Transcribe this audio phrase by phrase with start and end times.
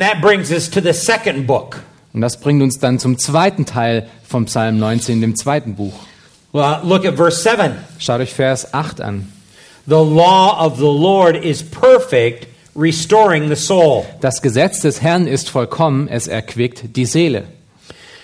[0.00, 1.82] And that brings us to the second book.
[2.14, 5.92] Und das bringt uns dann zum zweiten Teil vom Psalm 19, dem zweiten Buch.
[6.52, 7.76] Well, look at verse 7.
[7.98, 9.30] Schaut euch Vers 8 an.
[9.86, 14.06] The law of the Lord is perfect, restoring the soul.
[14.22, 17.44] Das Gesetz des Herrn ist vollkommen, es erquickt die Seele.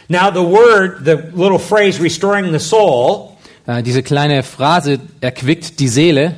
[0.08, 3.36] Now, the word, the little phrase restoring the soul,
[3.66, 6.36] Äh, diese kleine Phrase erquickt die Seele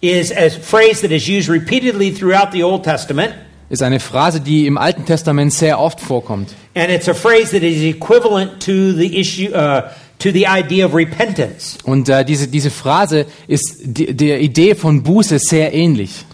[0.00, 3.34] is a phrase that is used repeatedly throughout the Old Testament.
[3.70, 6.50] Ist eine Phrase, die im Alten Testament sehr oft vorkommt.
[6.74, 9.82] And it's a phrase that is equivalent to the issue, uh,
[10.18, 11.78] to the idea of repentance.
[11.84, 16.26] Und äh, diese, diese Phrase ist die, der Idee von Buße sehr ähnlich.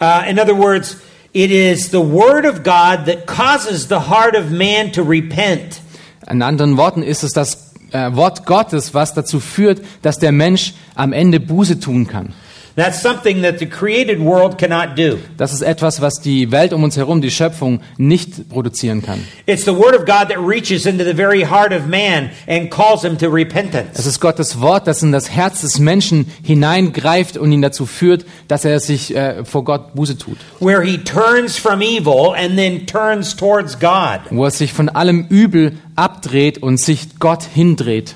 [0.00, 0.96] Uh, in other words,
[1.32, 5.80] it is the word of God that causes the heart of man to repent.
[6.28, 10.74] In anderen Worten ist es das äh, Wort Gottes, was dazu führt, dass der Mensch
[10.96, 12.34] am Ende Buße tun kann.
[12.74, 15.18] That's something that the created world cannot do.
[15.36, 19.26] Das ist etwas, was die Welt um uns herum, die Schöpfung, nicht produzieren kann.
[19.44, 23.02] It's the word of God that reaches into the very heart of man and calls
[23.02, 24.06] him to Es repentance.
[24.06, 28.64] ist Gottes Wort, das in das Herz des Menschen hineingreift und ihn dazu führt, dass
[28.64, 30.38] er sich äh, vor Gott Buße tut.
[30.60, 34.20] Where he turns from evil and then turns towards God.
[34.30, 38.14] Wo er sich von allem Übel abdreht und sich Gott hindreht.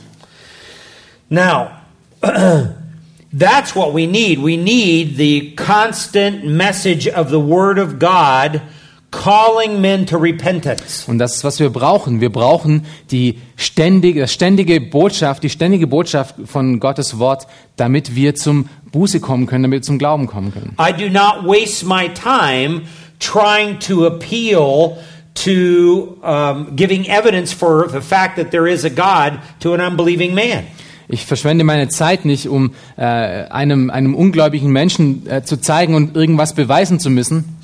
[1.28, 1.68] Now,
[3.36, 4.38] that's what we need.
[4.38, 8.62] We need the constant message of the word of God
[9.10, 11.06] calling men to repentance.
[11.06, 12.20] Und das ist, was wir brauchen.
[12.20, 17.46] Wir brauchen die ständige, ständige Botschaft, die ständige Botschaft von Gottes Wort,
[17.76, 20.76] damit wir zum Buße kommen können, damit wir zum Glauben kommen können.
[20.78, 22.82] I do not waste my time
[23.18, 24.96] trying to appeal
[25.34, 30.34] to um, giving evidence for the fact that there is a God to an unbelieving
[30.34, 30.64] man.
[31.08, 36.16] Ich verschwende meine Zeit nicht, um äh, einem, einem ungläubigen Menschen äh, zu zeigen und
[36.16, 37.56] irgendwas beweisen zu müssen.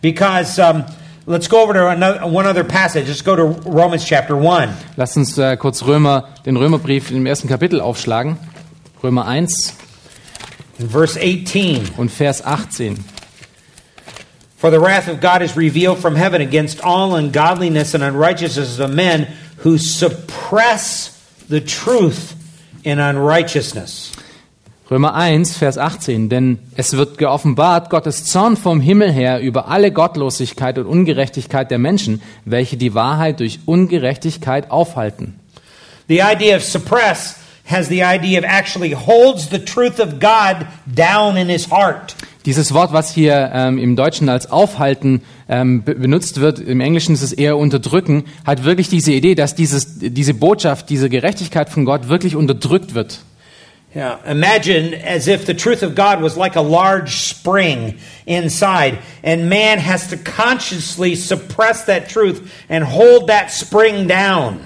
[0.00, 0.84] Because um,
[1.26, 3.08] let's go over to another, one other passage.
[3.08, 4.72] Let's go to Romans chapter 1.
[4.96, 8.36] Lasst uns äh, kurz Römer, den Römerbrief im ersten Kapitel aufschlagen.
[9.02, 9.74] Römer 1
[10.78, 11.90] in Verse 18.
[11.96, 13.04] und Vers 18.
[14.56, 18.94] For the wrath of God is revealed from heaven against all ungodliness and unrighteousness of
[18.94, 19.26] men
[19.58, 21.10] who suppress
[21.48, 22.34] the truth
[22.84, 24.12] in unrighteousness.
[24.90, 26.28] Römer 1, Vers 18.
[26.28, 31.78] Denn es wird geoffenbart Gottes Zorn vom Himmel her über alle Gottlosigkeit und Ungerechtigkeit der
[31.78, 35.40] Menschen, welche die Wahrheit durch Ungerechtigkeit aufhalten.
[36.08, 41.38] The idea of suppress has the idea of actually holds the truth of God down
[41.38, 42.14] in his heart.
[42.46, 47.14] Dieses Wort, was hier ähm, im Deutschen als aufhalten ähm, be benutzt wird, im Englischen
[47.14, 51.86] ist es eher unterdrücken, hat wirklich diese Idee, dass dieses, diese Botschaft, diese Gerechtigkeit von
[51.86, 53.20] Gott wirklich unterdrückt wird.
[53.94, 57.94] Yeah, imagine as if the truth of God was like a large spring
[58.26, 64.58] inside, and man has to consciously suppress that truth and hold that spring down.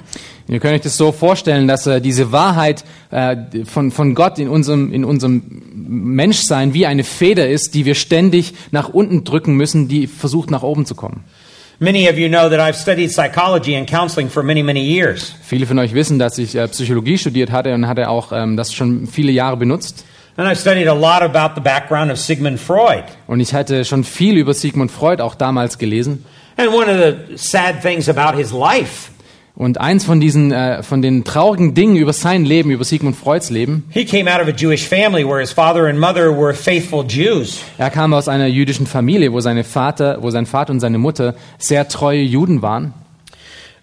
[0.48, 3.36] Ihr könnt euch das so vorstellen, dass äh, diese Wahrheit äh,
[3.66, 5.42] von, von Gott in unserem, in unserem
[5.74, 10.62] Menschsein wie eine Feder ist, die wir ständig nach unten drücken müssen, die versucht nach
[10.62, 11.24] oben zu kommen.
[11.80, 15.34] Many of you know that I've studied psychology and counseling for many, many years.
[15.42, 18.72] Viele von euch wissen, dass ich äh, Psychologie studiert hatte und hatte auch ähm, das
[18.72, 20.04] schon viele Jahre benutzt.
[20.36, 23.04] And I've studied a lot about the background of Sigmund Freud.
[23.26, 26.24] Und ich hatte schon viel über Sigmund Freud auch damals gelesen.
[26.56, 29.10] And one of the sad things about his life,
[29.58, 33.50] Und eins von diesen, äh, von den traurigen Dingen über sein Leben, über Sigmund Freuds
[33.50, 37.04] Leben, he came out of a Jewish family where his father and mother were faithful
[37.04, 37.58] Jews.
[37.76, 41.34] er kam aus einer jüdischen Familie, wo seine Vater, wo sein Vater und seine Mutter
[41.58, 42.94] sehr treue Juden waren.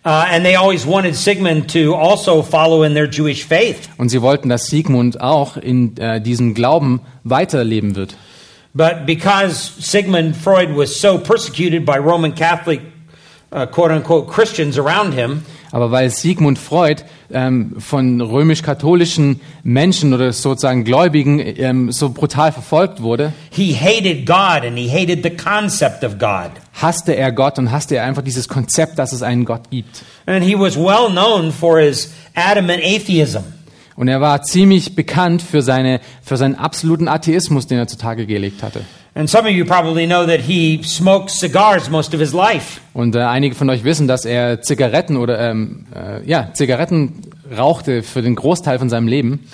[0.06, 3.90] Uh, and they always wanted Sigmund to also follow in their Jewish faith.
[3.98, 8.16] Und sie wollten, dass Sigmund auch in äh, diesem Glauben weiterleben wird.
[8.74, 12.80] But because Sigmund Freud was so persecuted by Roman Catholic,
[13.52, 20.32] uh, quote unquote, Christians around him, Aber weil Sigmund Freud ähm, von römisch-katholischen Menschen oder
[20.32, 26.04] sozusagen Gläubigen ähm, so brutal verfolgt wurde, he hated God and he hated the concept
[26.04, 26.52] of God.
[26.74, 30.04] hasste er Gott und hasste er einfach dieses Konzept, dass es einen Gott gibt.
[30.26, 33.44] And he was well known for his adamant atheism.
[33.96, 38.62] Und er war ziemlich bekannt für, seine, für seinen absoluten Atheismus, den er zutage gelegt
[38.62, 38.82] hatte.
[42.94, 47.22] Und äh, einige von euch wissen, dass er Zigaretten oder ähm, äh, ja Zigaretten
[47.58, 49.48] rauchte für den Großteil von seinem Leben.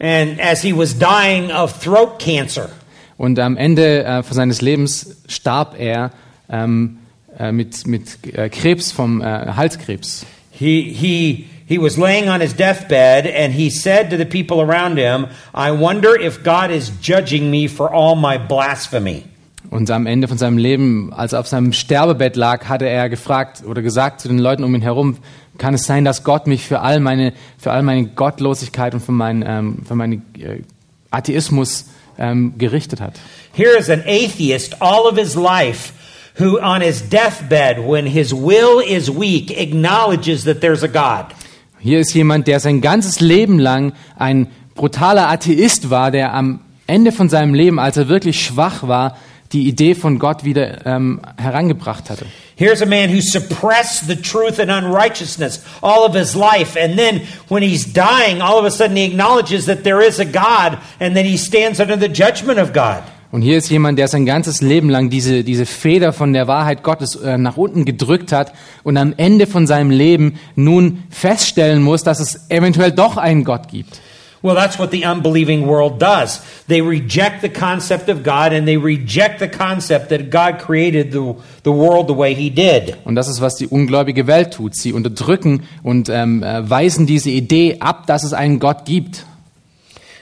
[0.00, 2.70] And as he was dying of throat cancer,
[3.16, 6.10] Und am Ende äh, von seines Lebens starb er
[6.48, 6.98] ähm,
[7.38, 10.26] äh, mit, mit äh, Krebs vom Halskrebs.
[10.50, 14.96] he, he, he was laying on his deathbed and he said to the people around
[14.96, 19.24] him, I wonder if God is judging me for all my blasphemy.
[19.70, 23.62] Und am Ende von seinem Leben, als er auf seinem Sterbebett lag, hatte er gefragt
[23.66, 25.18] oder gesagt zu den Leuten um ihn herum,
[25.58, 29.12] kann es sein, dass Gott mich für all meine, für all meine Gottlosigkeit und für
[29.12, 30.62] meinen, ähm, für meinen äh,
[31.10, 33.20] Atheismus ähm, gerichtet hat?
[33.52, 35.92] Here is an atheist all of his life
[36.38, 41.34] who, on his deathbed, when his will is weak, acknowledges that there's a God.
[41.80, 47.12] Hier ist jemand, der sein ganzes Leben lang ein brutaler Atheist war, der am Ende
[47.12, 49.16] von seinem Leben, als er wirklich schwach war,
[49.52, 52.26] die Idee von Gott wieder ähm, herangebracht hatte.
[52.56, 56.76] Here's a man who suppressed the truth and unrighteousness all of his life.
[56.76, 60.24] And then when he's dying, all of a sudden he acknowledges that there is a
[60.24, 63.04] God and then he stands under the judgment of God.
[63.30, 66.82] Und hier ist jemand, der sein ganzes Leben lang diese, diese Feder von der Wahrheit
[66.82, 68.52] Gottes äh, nach unten gedrückt hat
[68.84, 73.68] und am Ende von seinem Leben nun feststellen muss, dass es eventuell doch einen Gott
[73.68, 74.00] gibt.
[74.40, 76.40] Well, that's what the unbelieving world does.
[76.68, 81.34] They reject the concept of God and they reject the concept that God created the,
[81.64, 82.96] the world the way he did.
[83.04, 84.76] Und das ist, was die ungläubige Welt tut.
[84.76, 89.26] Sie unterdrücken und ähm, äh, weisen diese Idee ab, dass es einen Gott gibt.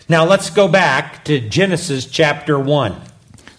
[0.08, 2.94] Now let's go back to Genesis chapter 1.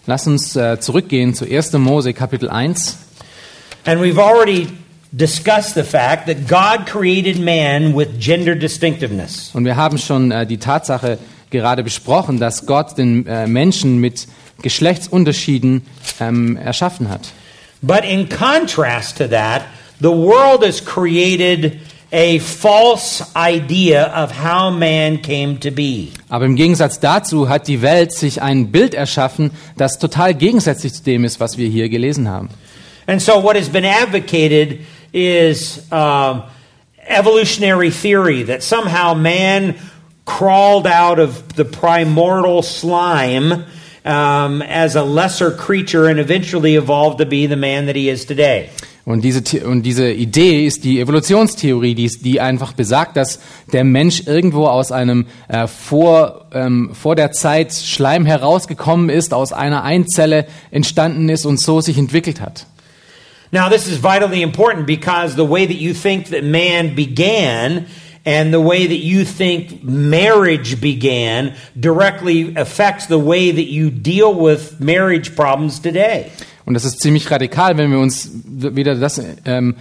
[0.06, 1.74] Lass uns äh, zurückgehen zu 1.
[1.74, 2.96] Mose Kapitel 1.
[3.84, 4.68] And we've already
[5.12, 9.50] discussed the fact that God created man with gender distinctiveness.
[9.52, 11.18] Und wir haben schon äh, die Tatsache
[11.50, 14.26] gerade besprochen, dass Gott den äh, Menschen mit
[14.62, 15.82] Geschlechtsunterschieden
[16.18, 17.28] ähm, erschaffen hat.
[17.82, 19.66] But in contrast to that,
[20.00, 21.78] the world has created
[22.10, 26.12] a false idea of how man came to be.
[26.28, 31.02] Aber im Gegensatz dazu hat die Welt sich ein Bild erschaffen, das total gegensätzlich zu
[31.02, 32.48] dem ist, was wir hier gelesen haben.
[33.06, 34.80] And so, what has been advocated
[35.12, 36.42] is um,
[37.06, 39.74] evolutionary theory that somehow man
[40.26, 43.64] crawled out of the primordial slime
[44.04, 48.24] um, as a lesser creature and eventually evolved to be the man that he is
[48.24, 48.70] today.
[49.08, 53.40] Und diese, und diese Idee ist die Evolutionstheorie, die, die einfach besagt, dass
[53.72, 59.54] der Mensch irgendwo aus einem äh, vor, ähm, vor der Zeit Schleim herausgekommen ist, aus
[59.54, 62.66] einer Einzelle entstanden ist und so sich entwickelt hat.
[63.50, 67.86] Now, this is vitally important because the way that you think that man began
[68.26, 74.34] and the way that you think marriage began directly affects the way that you deal
[74.34, 76.30] with marriage problems today.
[76.68, 79.76] Und das ist ziemlich radikal, wenn wir uns wieder das ähm,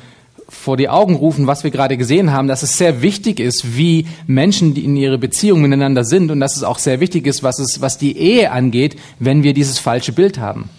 [0.48, 4.08] vor die Augen rufen, was wir gerade gesehen haben, dass es sehr wichtig ist, wie
[4.26, 7.82] Menschen in ihre Beziehung miteinander sind und dass es auch sehr wichtig ist, was, es,
[7.82, 10.70] was die Ehe angeht, wenn wir dieses falsche Bild haben.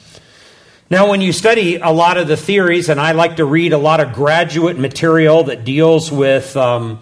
[0.88, 3.78] Now, when you study a lot of the theories, and I like to read a
[3.78, 7.00] lot of graduate material that deals with um,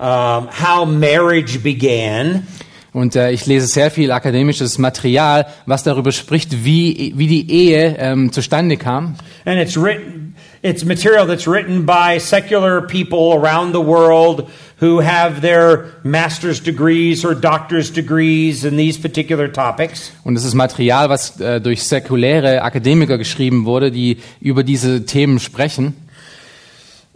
[0.00, 2.46] um, how marriage began,
[2.96, 7.94] Und äh, ich lese sehr viel akademisches Material, was darüber spricht, wie, wie die Ehe
[7.98, 9.16] ähm, zustande kam.
[9.44, 14.48] and it's written, it's material that's written by secular people around the world
[14.80, 20.10] who have their master's degrees or doctor's degrees in these particular topics.
[20.24, 25.38] Und es ist Material, was äh, durch säkuläre Akademiker geschrieben wurde, die über diese Themen
[25.38, 25.94] sprechen.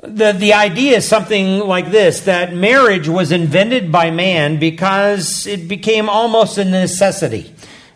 [0.02, 5.68] The, the idea is something like this that marriage was invented by man because it
[5.68, 7.52] became almost a necessity.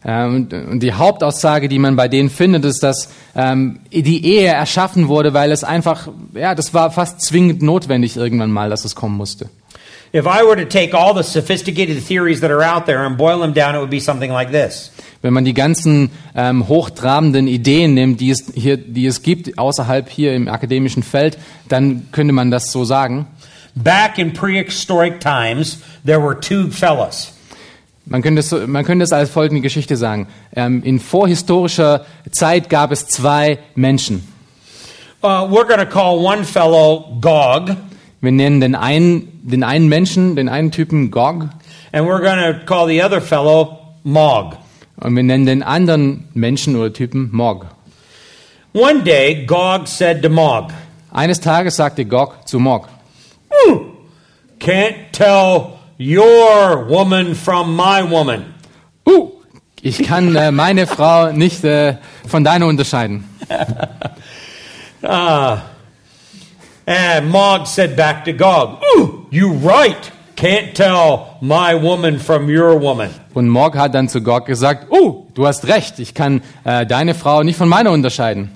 [0.07, 5.33] Ähm, die Hauptaussage, die man bei denen findet, ist, dass ähm, die Ehe erschaffen wurde,
[5.33, 9.49] weil es einfach, ja, das war fast zwingend notwendig irgendwann mal, dass es kommen musste.
[10.13, 13.41] If I were to take all the sophisticated theories that are out there and boil
[13.41, 14.93] them down, it would be something like this.
[15.25, 20.11] Wenn man die ganzen ähm, hochtrabenden Ideen nimmt, die es hier, die es gibt außerhalb
[20.11, 23.27] hier im akademischen Feld, dann könnte man das so sagen.
[23.75, 27.33] Back in prehistoric times, there were two fellas.
[28.05, 30.29] Man könnte es, man könnte es als folgende Geschichte sagen.
[30.55, 34.29] Ähm, in vorhistorischer Zeit gab es zwei Menschen.
[35.23, 37.75] Uh, we're going to call one fellow Gog,
[38.21, 41.49] Wir nennen den einen, den einen Menschen, den einen Typen Gog,
[41.93, 44.59] and we're going to call the other fellow Mog.
[44.97, 47.67] Und wir nennen den anderen Menschen oder Typen Mog.
[48.73, 50.71] One day, Gog said to Mog,
[51.13, 52.89] Eines Tages sagte Gog zu Mog,
[54.59, 58.55] Can't tell your woman from my woman.
[59.07, 59.31] Uh,
[59.83, 61.97] ich kann äh, meine Frau nicht äh,
[62.27, 63.25] von deiner unterscheiden.
[66.87, 70.11] And Mog said back to Gog, Ooh, you right.
[70.45, 73.09] Can't tell my woman from your woman.
[73.33, 77.15] Und Morg hat dann zu Gog gesagt, uh, du hast recht, ich kann äh, deine
[77.15, 78.51] Frau nicht von meiner unterscheiden.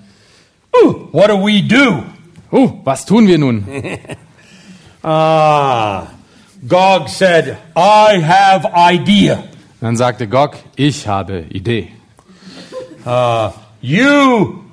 [0.76, 2.02] Ooh, what do we do?
[2.52, 3.64] Uh, was tun wir nun?
[5.02, 6.09] Ah,
[6.68, 9.45] Gog said, I have idea.
[9.80, 11.88] Dann sagte Gog, ich habe Idee.
[13.80, 14.64] You,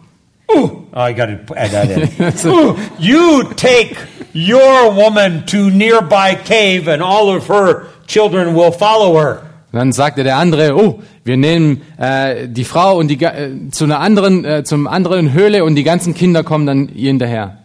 [0.52, 2.50] ooh, I got to add that in.
[2.52, 3.96] Ooh, you take
[4.36, 9.42] your woman to nearby cave, and all of her children will follow her.
[9.72, 14.00] Dann sagte der andere, oh, wir nehmen äh, die Frau und die, äh, zu einer
[14.00, 17.58] anderen, äh, zum anderen Höhle und die ganzen Kinder kommen dann ihr hinterher.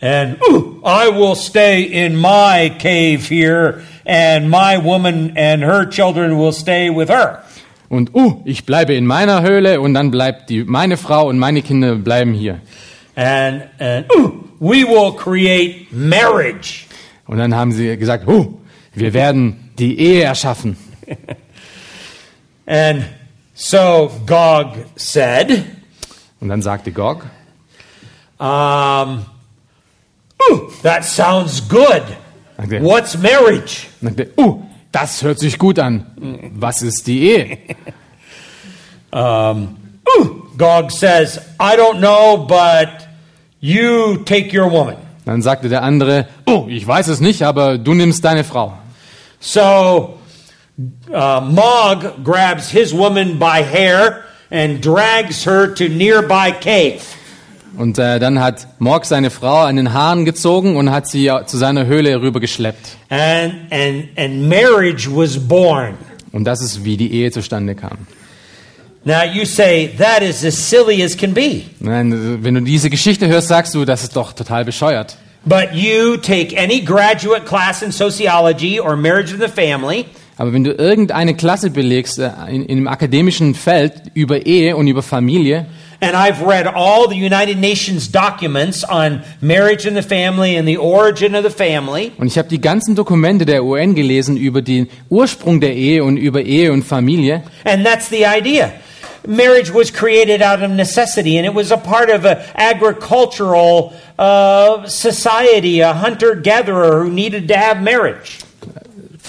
[0.00, 6.36] And ooh, I will stay in my cave here, and my woman and her children
[6.36, 7.44] will stay with her.
[7.88, 11.62] Und uh, ich bleibe in meiner Höhle und dann bleibt die, meine Frau und meine
[11.62, 12.60] Kinder bleiben hier.
[13.14, 16.86] And and ooh, we will create marriage.
[17.26, 18.60] Und dann haben sie gesagt, oh,
[18.94, 20.76] wir werden die Ehe erschaffen.
[22.66, 23.04] And
[23.54, 25.64] so Gog said,
[26.40, 27.26] Und dann sagte Gog,
[28.38, 29.24] um,
[30.50, 32.02] ooh, that sounds good.
[32.58, 32.82] Okay.
[32.82, 33.88] What's marriage?
[34.00, 36.06] sagte, uh, das hört sich gut an.
[36.54, 37.58] Was ist die Ehe?
[39.14, 39.76] Um,
[40.08, 43.06] ooh, Gog says, I don't know, but
[43.60, 44.96] you take your woman.
[45.24, 48.72] Dann sagte der andere, oh, ich weiß es nicht, aber du nimmst deine Frau.
[49.38, 50.18] So
[51.10, 57.02] uh, Mog grabs his woman by hair and drags her to nearby cave.
[57.78, 61.56] Und äh, dann hat Morg seine Frau an den Haaren gezogen und hat sie zu
[61.56, 62.98] seiner Höhle rübergeschleppt.
[63.08, 65.94] And, and, and marriage was born.
[66.32, 68.06] Und das ist, wie die Ehe zustande kam.
[69.04, 71.64] Now you say, that is as silly as can be.
[71.80, 75.16] Nein, wenn du diese Geschichte hörst, sagst du, das ist doch total bescheuert.
[75.44, 80.06] But you take any graduate class in sociology or marriage in the family,
[80.38, 84.86] Aber wenn du irgendeine Klasse belegst äh, in, in einem akademischen Feld über Ehe und
[84.86, 85.66] über Familie,
[86.00, 90.78] and I've read all the United Nations documents on marriage in the family and the
[90.78, 94.88] origin of the family, und ich habe die ganzen Dokumente der UN gelesen über den
[95.10, 98.72] Ursprung der Ehe und über Ehe und Familie, and that's the idea.
[99.26, 104.86] Marriage was created out of necessity, and it was a part of an agricultural uh,
[104.86, 108.40] society, a hunter gatherer who needed to have marriage.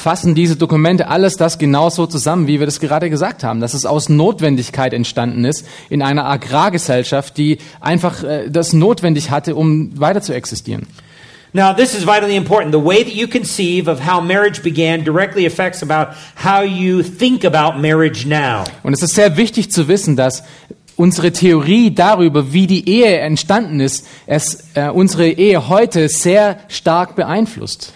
[0.03, 3.85] fassen diese Dokumente alles das genauso zusammen, wie wir das gerade gesagt haben, dass es
[3.85, 10.21] aus Notwendigkeit entstanden ist in einer Agrargesellschaft, die einfach äh, das notwendig hatte, um weiter
[10.21, 10.87] zu existieren.
[11.55, 12.71] Now, this is vitally important.
[12.71, 17.43] The way that you conceive of how marriage began directly affects about how you think
[17.43, 18.63] about marriage now.
[18.81, 20.43] Und es ist sehr wichtig zu wissen, dass
[20.95, 27.15] unsere Theorie darüber, wie die Ehe entstanden ist, es äh, unsere Ehe heute sehr stark
[27.15, 27.93] beeinflusst.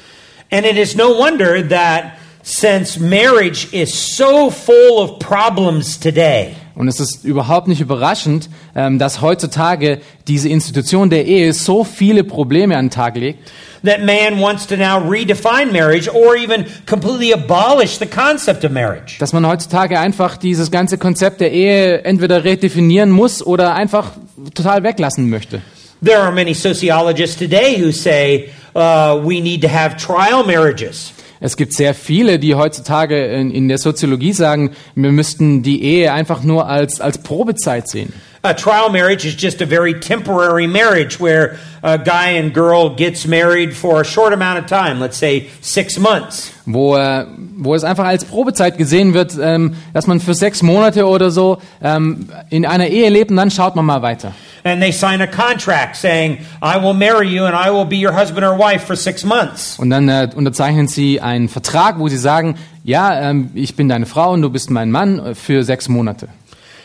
[0.52, 2.17] And it is no wonder that
[2.48, 9.00] since marriage is so full of problems today, Und es ist überhaupt nicht überraschend, ähm,
[9.00, 13.40] dass heutzutage diese Institution der Ehe so viele Probleme an den Tag legt,
[13.84, 19.18] that man wants to now redefine marriage or even completely abolish the concept of marriage.
[19.20, 24.12] dass man heutzutage einfach dieses ganze Konzept der Ehe entweder redefinieren muss oder einfach
[24.54, 25.62] total weglassen möchte.
[26.02, 31.12] There are many sociologists today who say uh, we need to have trial marriages.
[31.40, 36.14] Es gibt sehr viele, die heutzutage in, in der Soziologie sagen, wir müssten die Ehe
[36.14, 38.14] einfach nur als, als Probezeit sehen.
[38.44, 43.26] A trial marriage is just a very temporary marriage where a guy and girl gets
[43.26, 46.52] married for a short amount of time, let's say six months.
[46.66, 47.26] Wo, äh,
[47.58, 51.60] wo es einfach als Probezeit gesehen wird, ähm, dass man für sechs Monate oder so
[51.82, 54.34] ähm, in einer Ehe lebt und dann schaut man mal weiter.
[54.64, 58.14] And they sign a contract saying, I will marry you and I will be your
[58.14, 59.80] husband or wife for six months.
[59.80, 64.06] Und dann äh, unterzeichnen sie einen Vertrag, wo sie sagen, ja, ähm, ich bin deine
[64.06, 66.28] Frau und du bist mein Mann äh, für sechs Monate.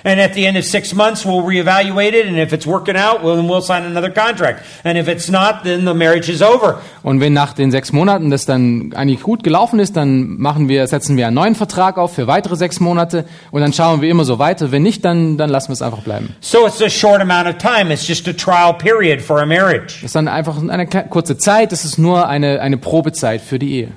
[0.05, 2.27] And at the end of six months, we'll reevaluate it.
[2.27, 4.65] And if it's working out, well, then we'll sign another contract.
[4.85, 6.81] And if it's not, then the marriage is over.
[7.03, 10.87] Und wenn nach den sechs Monaten das dann eigentlich gut gelaufen ist, dann machen wir,
[10.87, 14.25] setzen wir einen neuen Vertrag auf für weitere sechs Monate und dann schauen wir immer
[14.25, 14.73] so weiter.
[14.73, 16.35] Wenn nicht, dann, dann lassen wir es einfach bleiben.
[16.41, 17.93] So it's a short amount of time.
[17.93, 19.95] It's just a trial period for a marriage.
[20.01, 23.75] Das ist dann einfach eine kurze Zeit, das ist nur eine, eine Probezeit für die
[23.75, 23.89] Ehe.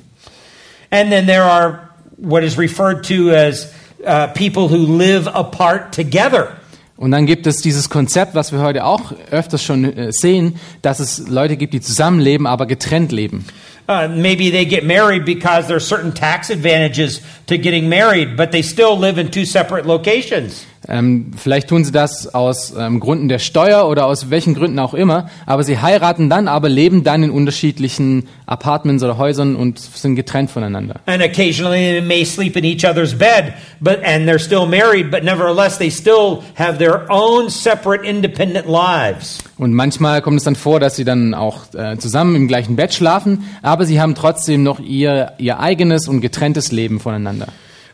[0.92, 1.80] And then there are
[2.18, 3.74] what is referred to as
[4.06, 6.56] uh, people who live apart together.
[6.98, 11.00] Und dann gibt es dieses Konzept, was wir heute auch öfters schon äh, sehen, dass
[11.00, 13.46] es Leute gibt, die zusammenleben, aber getrennt leben.
[13.88, 18.64] Uh, maybe they get married because there's certain tax advantages to getting married, but they
[18.64, 20.66] still live in two separate locations.
[20.88, 24.94] Ähm, vielleicht tun sie das aus ähm, Gründen der Steuer oder aus welchen Gründen auch
[24.94, 30.16] immer, aber sie heiraten dann, aber leben dann in unterschiedlichen Apartments oder Häusern und sind
[30.16, 30.96] getrennt voneinander.
[31.06, 35.24] And occasionally they may sleep in each other's bed, but and they're still married, but
[35.24, 39.40] nevertheless they still have their own separate independent lives.
[39.58, 42.94] Und manchmal kommt es dann vor, dass sie dann auch äh, zusammen im gleichen Bett
[42.94, 47.48] schlafen, aber sie haben trotzdem noch ihr, ihr eigenes und getrenntes Leben voneinander.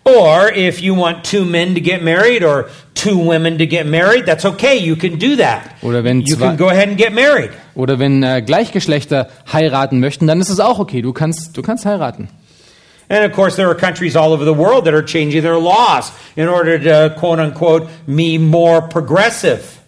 [0.03, 4.25] Or if you want two men to get married or two women to get married,
[4.25, 4.77] that's okay.
[4.77, 5.75] You can do that.
[5.83, 7.51] Oder wenn you can go ahead and get married.
[7.75, 11.01] Oder wenn äh, Gleichgeschlechter heiraten möchten, dann ist es auch okay.
[11.01, 12.29] Du kannst, du kannst heiraten.
[13.09, 16.11] And of course, there are countries all over the world that are changing their laws
[16.35, 19.80] in order to quote unquote be more progressive.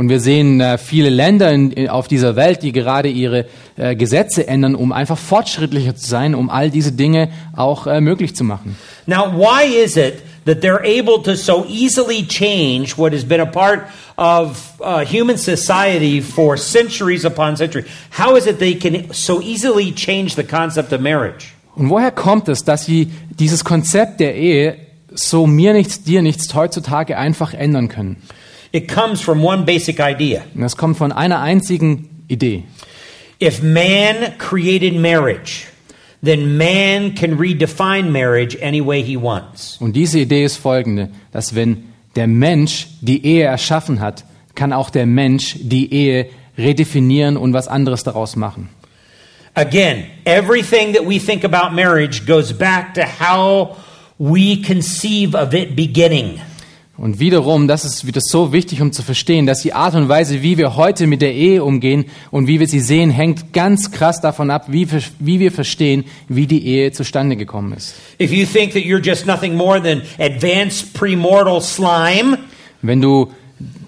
[0.00, 3.44] Und wir sehen äh, viele Länder in, in, auf dieser Welt, die gerade ihre
[3.76, 8.34] äh, Gesetze ändern, um einfach fortschrittlicher zu sein, um all diese Dinge auch äh, möglich
[8.34, 8.78] zu machen.
[9.04, 13.44] Now, why is it that they're able to so easily change what has been a
[13.44, 13.82] part
[14.16, 17.84] of uh, human society for centuries upon centuries?
[18.18, 21.52] How is it they can so easily change the concept of marriage?
[21.76, 24.78] Und woher kommt es, dass sie dieses Konzept der Ehe
[25.12, 28.16] so mir nichts, dir nichts heutzutage einfach ändern können?
[28.72, 30.42] It comes from one basic idea.
[30.54, 32.64] Das kommt von einer einzigen Idee.
[33.42, 35.66] If man created marriage,
[36.22, 39.76] then man can redefine marriage any way he wants.
[39.80, 41.84] Und diese Idee ist folgende, dass wenn
[42.16, 44.24] der Mensch die Ehe erschaffen hat,
[44.54, 46.26] kann auch der Mensch die Ehe
[46.58, 48.68] redefinieren und was anderes daraus machen.
[49.54, 53.76] Again, everything that we think about marriage goes back to how
[54.18, 56.40] we conceive of it beginning.
[57.00, 60.42] Und wiederum, das ist wieder so wichtig, um zu verstehen, dass die Art und Weise,
[60.42, 64.20] wie wir heute mit der Ehe umgehen und wie wir sie sehen, hängt ganz krass
[64.20, 67.94] davon ab, wie, wir- wie wir verstehen, wie die Ehe zustande gekommen ist.
[68.20, 72.36] If you think that you're just nothing more than advanced premortal slime,
[72.82, 73.32] Wenn du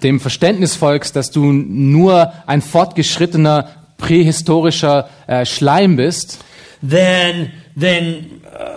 [0.03, 6.39] dem Verständnis folgst, dass du nur ein fortgeschrittener, prähistorischer äh, Schleim bist,
[6.83, 8.27] then then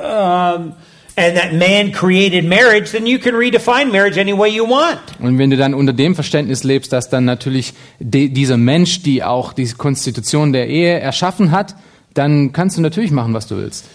[0.04, 0.74] um,
[1.18, 5.00] and that man created marriage, then you can redefine marriage any way you want.
[5.20, 9.24] Und wenn du dann unter dem Verständnis lebst, dass dann natürlich de, dieser Mensch, die
[9.24, 11.76] auch die Konstitution der Ehe erschaffen hat,
[12.14, 13.86] dann kannst du natürlich machen, was du willst.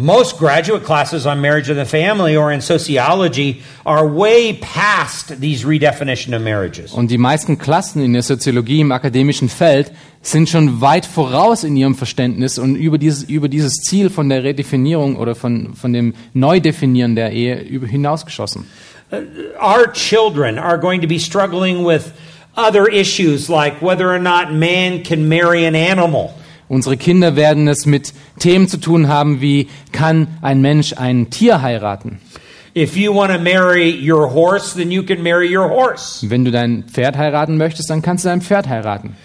[0.00, 5.64] Most graduate classes on marriage and the family or in sociology are way past these
[5.64, 6.92] redefinition of marriages.
[6.92, 9.90] Und die meisten Klassen in der Soziologie im akademischen Feld
[10.22, 14.44] sind schon weit voraus in ihrem Verständnis und über dieses, über dieses Ziel von der
[14.44, 18.66] Redefinierung oder von, von dem Neudefinieren der Ehe über- hinausgeschossen.
[19.10, 19.16] Uh,
[19.60, 22.12] our children are going to be struggling with
[22.56, 26.34] other issues like whether or not man can marry an animal.
[26.68, 31.62] Unsere Kinder werden es mit Themen zu tun haben, wie kann ein Mensch ein Tier
[31.62, 32.20] heiraten?
[35.70, 36.30] Horse.
[36.30, 39.16] Wenn du dein Pferd heiraten möchtest, dann kannst du dein Pferd heiraten.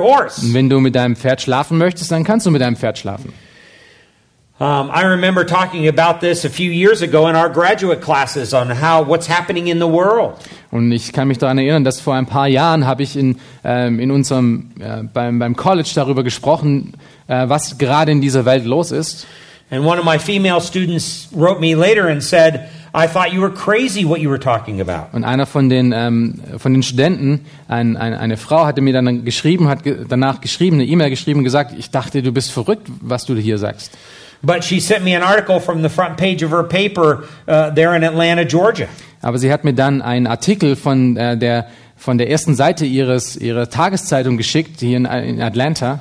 [0.00, 3.34] Horse, wenn du mit deinem Pferd schlafen möchtest, dann kannst du mit deinem Pferd schlafen.
[4.60, 8.68] Um, I remember talking about this a few years ago in our graduate classes on
[8.70, 10.34] how what's happening in the world.
[10.72, 14.00] Und ich kann mich daran erinnern, dass vor ein paar Jahren habe ich in, ähm,
[14.00, 16.94] in unserem, äh, beim, beim College darüber gesprochen,
[17.28, 19.28] äh, was gerade in dieser Welt los ist.
[19.70, 23.52] And one of my female students wrote me later and said, I thought you were
[23.52, 25.14] crazy what you were talking about.
[25.16, 29.24] Und einer von den, ähm, von den Studenten, ein, ein, eine Frau, hatte mir dann
[29.24, 33.24] geschrieben, hat ge danach geschrieben, eine E-Mail geschrieben, gesagt, ich dachte, du bist verrückt, was
[33.24, 33.96] du hier sagst.
[34.42, 37.96] But she sent me an article from the front page of her paper uh, there
[37.96, 38.88] in Atlanta, Georgia.
[39.20, 43.36] Aber sie hat mir dann einen Artikel von äh, der von der ersten Seite ihres
[43.36, 46.00] ihrer Tageszeitung geschickt hier in, in Atlanta.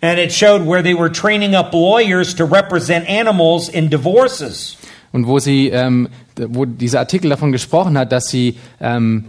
[0.00, 4.76] And it showed where they were training up lawyers to represent animals in divorces.
[5.12, 9.24] Und wo sie, ähm, wo dieser Artikel davon gesprochen hat, dass sie ähm,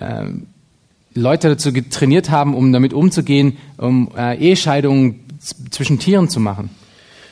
[0.00, 0.46] ähm,
[1.14, 5.20] Leute dazu trainiert haben, um damit umzugehen, um äh, Ehescheidungen
[5.70, 6.70] zwischen Tieren zu machen.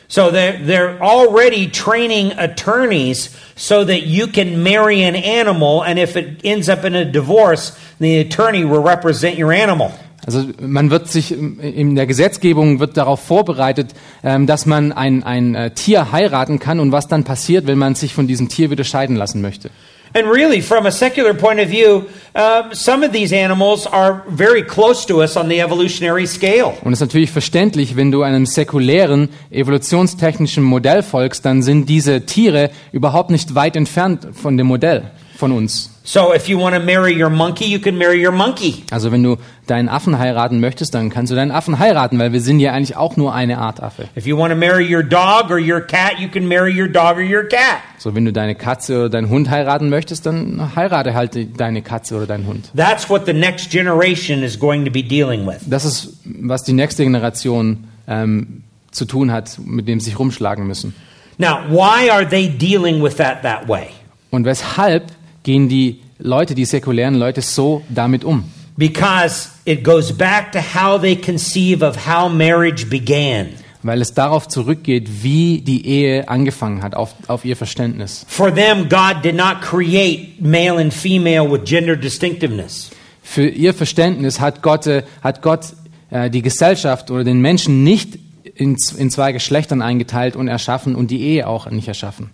[0.08, 6.16] So they're, they're already training attorneys so that you can marry an animal, and if
[6.16, 9.92] it ends up in a divorce, the attorney will represent your animal.
[10.26, 15.22] Also man wird sich ähm, in der Gesetzgebung wird darauf vorbereitet, ähm, dass man ein,
[15.22, 18.70] ein äh, Tier heiraten kann und was dann passiert, wenn man sich von diesem Tier
[18.70, 19.70] wieder scheiden lassen möchte.
[20.16, 24.62] And really, from a secular point of view, uh, some of these animals are very
[24.62, 26.72] close to us on the evolutionary scale.
[26.82, 32.24] Und es ist natürlich verständlich, wenn du einem säkulären evolutionstechnischen Modell folgst, dann sind diese
[32.24, 35.10] Tiere überhaupt nicht weit entfernt von dem Modell.
[35.36, 35.90] Von uns.
[36.04, 38.84] So if you want to marry your monkey, you can marry your monkey.
[38.90, 42.40] Also wenn du deinen Affen heiraten möchtest, dann kannst du deinen Affen heiraten, weil wir
[42.40, 44.08] sind ja eigentlich auch nur eine Art Affe.
[44.16, 47.16] If you want to marry your dog or your cat, you can marry your dog
[47.16, 47.80] or your cat.
[47.98, 52.16] So wenn du deine Katze oder deinen Hund heiraten möchtest, dann heirate halt deine Katze
[52.16, 52.70] oder deinen Hund.
[52.76, 55.58] That's what the next generation is going to be dealing with.
[55.66, 60.66] Das ist, was die nächste Generation ähm, zu tun hat, mit dem sie sich rumschlagen
[60.66, 60.94] müssen.
[61.38, 63.88] Now, why are they dealing with that that way?
[64.30, 65.12] Und weshalb
[65.46, 68.44] gehen die Leute, die säkulären Leute, so damit um?
[68.76, 73.48] Because it goes back to how they conceive of how marriage began.
[73.82, 78.26] Weil es darauf zurückgeht, wie die Ehe angefangen hat, auf, auf ihr Verständnis.
[78.28, 82.90] For them, God did not create male and female with gender distinctiveness.
[83.22, 85.74] Für ihr Verständnis hat Gott, äh, hat Gott
[86.10, 88.18] äh, die Gesellschaft oder den Menschen nicht
[88.56, 92.30] in, in zwei Geschlechtern eingeteilt und erschaffen und die Ehe auch nicht erschaffen.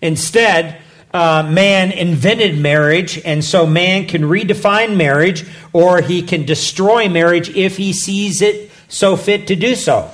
[0.00, 0.74] Instead,
[1.16, 7.48] uh, man invented marriage, and so man can redefine marriage or he can destroy marriage
[7.56, 10.04] if he sees it so fit to do so.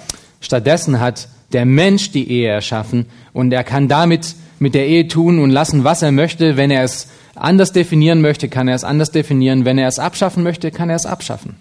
[0.40, 5.38] Stattdessen hat der Mensch die Ehe erschaffen und er kann damit mit der Ehe tun
[5.40, 6.56] und lassen, was er möchte.
[6.56, 9.64] Wenn er es anders definieren möchte, kann er es anders definieren.
[9.64, 11.56] Wenn er es abschaffen möchte, kann er es abschaffen.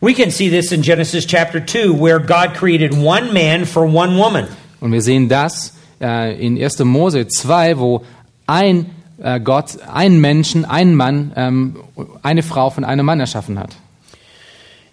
[0.00, 4.16] We can see this in Genesis chapter 2, where God created one man for one
[4.16, 4.46] woman.
[4.80, 6.78] Und wir sehen das äh, in 1.
[6.80, 8.04] Mose 2, wo
[8.46, 8.86] ein
[9.22, 11.76] äh, Gott, einen Menschen, einen Mann, ähm,
[12.22, 13.76] eine Frau von einem Mann erschaffen hat.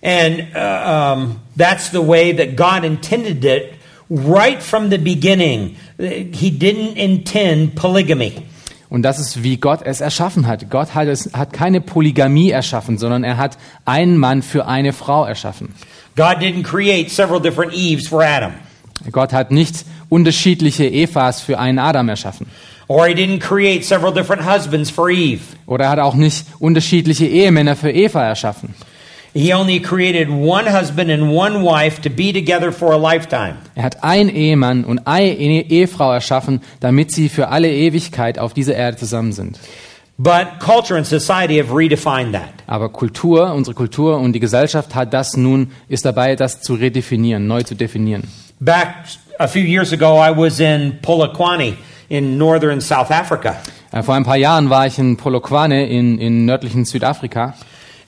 [0.01, 3.75] And uh, um, that's the way that God intended it
[4.09, 5.77] right from the beginning.
[5.97, 8.33] He didn't intend polygamy.
[8.89, 10.69] Und das ist, wie Gott es erschaffen hat.
[10.69, 15.25] Gott hat, es, hat keine Polygamie erschaffen, sondern er hat einen Mann für eine Frau
[15.25, 15.73] erschaffen.
[16.15, 18.53] God didn't create several different Eves for Adam,
[19.11, 22.47] Gott hat nicht unterschiedliche Evas für einen Adam erschaffen.
[22.87, 25.41] or He didn't create several different husbands for Eve.
[25.65, 28.73] Oder er hat auch nicht unterschiedliche Ehemänner für Eva erschaffen.
[29.35, 33.55] He only created one husband and one wife to be together for a lifetime.
[33.73, 38.53] Er hat einen Ehemann und eine Ehe- Ehefrau erschaffen, damit sie für alle Ewigkeit auf
[38.53, 39.59] dieser Erde zusammen sind.
[40.19, 42.49] But culture and society have redefined that.
[42.67, 47.47] Aber Kultur, unsere Kultur und die Gesellschaft hat das nun, ist dabei, das zu redefinieren,
[47.47, 48.23] neu zu definieren.
[48.63, 49.07] Back
[49.39, 51.75] a few years ago, I was in Polokwane
[52.09, 53.57] in northern South Africa.
[53.91, 57.55] Äh, Vor ein paar Jahren war ich in Polokwane in, in nördlichen Südafrika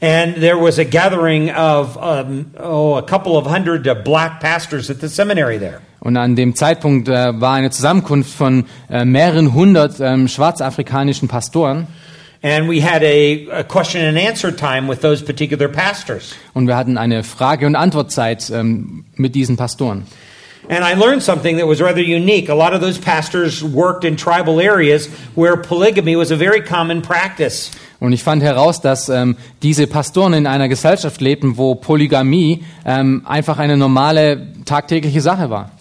[0.02, 4.90] And there was a gathering of um, oh, a couple of hundred uh, black pastors
[4.90, 5.80] at the seminary there.
[6.02, 11.88] und an dem Zeitpunkt äh, war eine Zusammenkunft von äh, mehreren hundert ähm, schwarzafrikanischen Pastoren
[12.44, 16.34] And we had a, a question and answer time with those particular pastors.
[16.54, 20.06] und wir hatten eine Frage- und Antwortzeit ähm, mit diesen Pastoren.
[20.70, 22.50] And I learned something that was rather unique.
[22.50, 27.02] A lot of those pastors worked in tribal areas where polygamy was a very common
[27.02, 27.72] practice.
[28.00, 33.22] Und ich fand heraus, dass ähm, diese Pastoren in einer Gesellschaft lebten, wo Polygamie ähm,
[33.26, 35.72] einfach eine normale tagtägliche Sache war.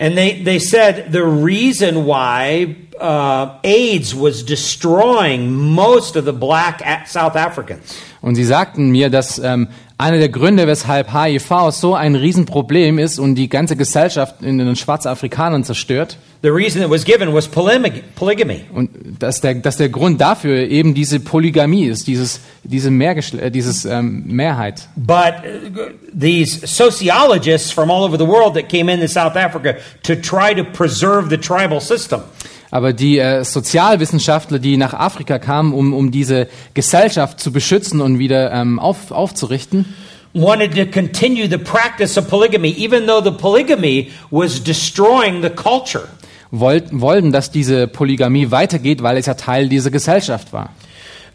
[0.00, 6.82] And they, they said the reason why uh, AIDS was destroying most of the black
[7.06, 9.68] South Africans Und sie sagten mir, dass ähm,
[9.98, 14.76] einer der Gründe, weshalb HIV so ein Riesenproblem ist und die ganze Gesellschaft in den
[14.76, 18.04] Schwarzafrikanern zerstört, The reason that was given was polygamy.
[18.14, 18.60] polygamy.
[18.72, 23.50] und dass der, dass der Grund dafür eben diese Polygamie ist, dieses, diese Mehrgeschle äh,
[23.50, 24.88] dieses ähm, Mehrheit.
[24.94, 30.14] But uh, these sociologists from all over the world that came into South Africa to
[30.14, 32.22] try to preserve the tribal system
[32.70, 38.18] Aber die äh, Sozialwissenschaftler, die nach Afrika kamen, um, um diese Gesellschaft zu beschützen und
[38.18, 39.86] wieder ähm, auf, aufzurichten,
[40.34, 46.08] wanted to continue the practice of polygamy, even though the polygamy was destroying the culture.
[46.50, 50.70] wollten, wollten, dass diese Polygamie weitergeht, weil es ja Teil dieser Gesellschaft war.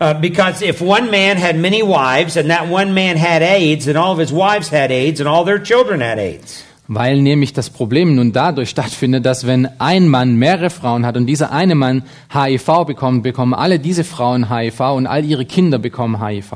[0.01, 3.95] Uh, because if one man had many wives and that one man had AIDS and
[3.95, 6.63] all of his wives had AIDS and all their children had AIDS.
[6.93, 11.25] Weil nämlich das Problem nun dadurch stattfindet, dass wenn ein Mann mehrere Frauen hat und
[11.25, 16.25] dieser eine Mann HIV bekommt, bekommen alle diese Frauen HIV und all ihre Kinder bekommen
[16.25, 16.53] HIV.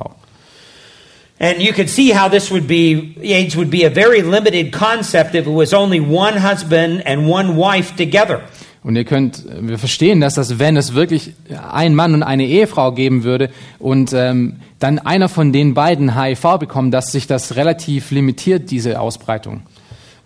[1.40, 5.36] And you could see how this would be, AIDS would be a very limited concept
[5.36, 8.42] if it was only one husband and one wife together.
[8.84, 11.34] Und ihr könnt, wir verstehen das, dass wenn es wirklich
[11.72, 16.58] ein Mann und eine Ehefrau geben würde und ähm, dann einer von den beiden HIV
[16.60, 19.64] bekommt, dass sich das relativ limitiert, diese Ausbreitung.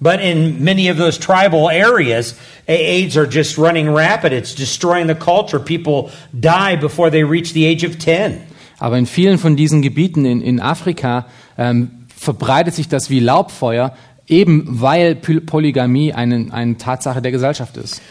[0.01, 2.35] But in many of those tribal areas,
[2.67, 4.33] AIDS are just running rapid.
[4.33, 5.59] It's destroying the culture.
[5.59, 8.41] People die before they reach the age of 10.
[8.79, 13.93] Aber in vielen von diesen Gebieten in, in Afrika ähm, verbreitet sich das wie Laubfeuer,
[14.27, 18.01] eben weil Polygamie eine, eine Tatsache der Gesellschaft ist.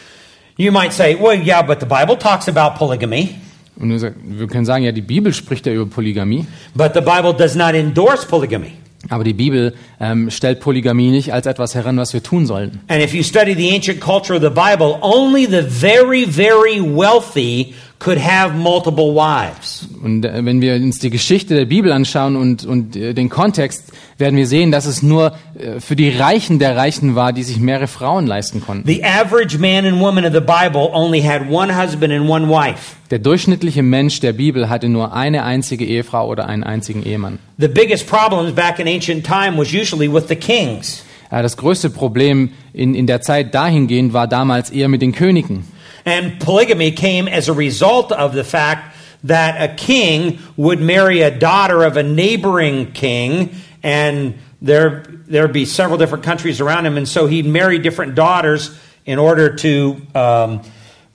[0.55, 3.35] You might say, well, yeah, but the Bible talks about polygamy,
[3.77, 7.55] Und wir können sagen, ja, die Bibel spricht ja über Polygamie, but the Bible does
[7.55, 8.73] not endorse polygamy.
[9.09, 12.81] Aber die Bibel ähm, stellt Polygamie nicht als etwas heran, was wir tun sollten.
[12.87, 17.73] And if you study the ancient culture of the Bible, only the very, very wealthy
[18.01, 19.87] could have multiple wives.
[20.03, 23.91] Und äh, wenn wir uns die Geschichte der Bibel anschauen und, und äh, den Kontext,
[24.17, 27.59] werden wir sehen, dass es nur äh, für die Reichen der Reichen war, die sich
[27.59, 28.87] mehrere Frauen leisten konnten.
[28.87, 32.95] The average man and woman of the Bible only had one husband and one wife.
[33.11, 37.37] Der durchschnittliche Mensch der Bibel hatte nur eine einzige Ehefrau oder einen einzigen Ehemann.
[37.59, 41.03] The biggest problems back in ancient time was usually with the kings.
[41.29, 45.63] Das größte Problem in, in der Zeit dahingehend war damals eher mit den Königen.
[46.05, 51.31] And polygamy came as a result of the fact that a king would marry a
[51.31, 57.07] daughter of a neighboring king, and there there'd be several different countries around him, and
[57.07, 60.61] so he'd marry different daughters in order to um,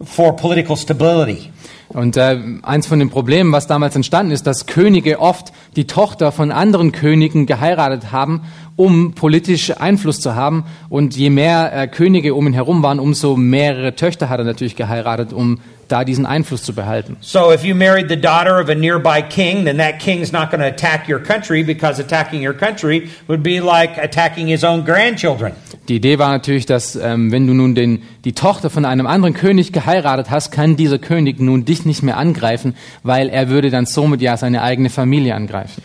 [0.04, 1.52] for political stability.
[1.96, 6.30] Und äh, eins von den Problemen, was damals entstanden ist, dass Könige oft die Tochter
[6.30, 8.42] von anderen Königen geheiratet haben,
[8.76, 10.64] um politisch Einfluss zu haben.
[10.90, 14.76] Und je mehr äh, Könige um ihn herum waren, umso mehrere Töchter hat er natürlich
[14.76, 17.16] geheiratet, um da diesen Einfluss zu behalten.
[17.20, 20.60] So if you married the daughter of a nearby king, then that king's not going
[20.60, 25.52] to attack your country because attacking your country would be like attacking his own grandchildren.
[25.88, 29.34] Die Idee war natürlich, dass ähm, wenn du nun den, die Tochter von einem anderen
[29.34, 33.86] König geheiratet hast, kann dieser König nun dich nicht mehr angreifen, weil er würde dann
[33.86, 35.82] somit ja seine eigene Familie angreifen.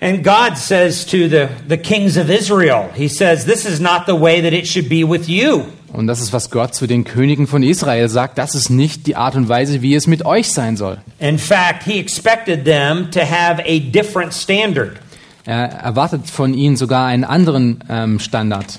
[0.00, 4.14] And God says to the, the kings of Israel, He says, This is not the
[4.14, 5.64] way that it should be with you.
[5.92, 8.36] Und das ist, was Gott zu den Königen von Israel sagt.
[8.36, 10.98] Das ist nicht die Art und Weise, wie es mit euch sein soll.
[11.18, 14.98] In fact, He expected them to have a different standard.
[15.46, 18.78] Er erwartet von ihnen sogar einen anderen ähm, Standard.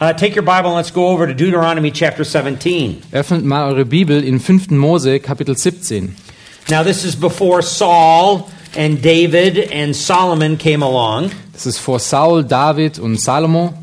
[0.00, 3.02] Uh, take your Bible and let's go over to Deuteronomy chapter 17.
[3.12, 4.70] Öffnet mal eure Bibel in 5.
[4.70, 6.14] Mose, Kapitel 17.
[6.68, 11.30] Now, this is before Saul and David and Solomon came along.
[11.52, 13.74] Das ist vor Saul, David und Salomo.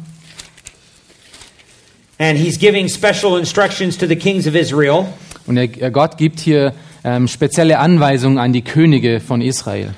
[2.17, 5.07] And he's giving special instructions to the kings of Israel.
[5.47, 6.73] Und er, Gott gibt hier
[7.03, 9.93] ähm, spezielle Anweisungen an die Könige von Israel.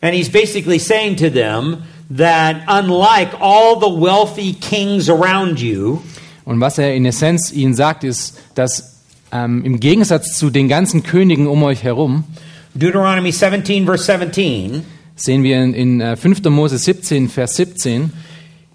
[0.00, 1.84] And he's basically saying to them
[2.16, 6.02] that unlike all the wealthy kings around you,
[6.44, 11.02] Und was er in Essenz ihnen sagt, ist, dass ähm, im Gegensatz zu den ganzen
[11.02, 12.24] Königen um euch herum,
[12.74, 16.44] Deuteronomy 17, verse 17, sehen wir in, in äh, 5.
[16.44, 18.12] Mose 17, Vers 17,